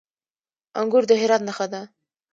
[0.79, 1.81] انګور د هرات نښه ده.